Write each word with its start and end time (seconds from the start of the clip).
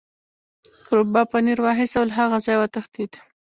روباه 0.95 1.25
پنیر 1.31 1.57
واخیست 1.65 1.95
او 1.99 2.05
له 2.09 2.13
هغه 2.19 2.37
ځایه 2.45 2.59
وتښتید. 2.59 3.11